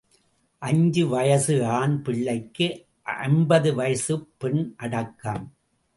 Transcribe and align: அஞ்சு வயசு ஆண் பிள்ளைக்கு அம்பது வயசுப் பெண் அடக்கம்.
அஞ்சு 0.59 1.07
வயசு 1.07 1.65
ஆண் 1.65 2.01
பிள்ளைக்கு 2.01 2.85
அம்பது 3.05 3.73
வயசுப் 3.73 4.27
பெண் 4.37 4.73
அடக்கம். 4.77 5.53